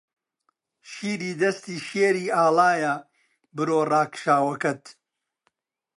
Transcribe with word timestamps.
شیری 0.91 1.31
دەستی 1.41 1.77
شێری 1.87 2.27
ئاڵایە 2.35 2.93
برۆ 3.55 3.79
ڕاکشاوەکەت 3.91 4.83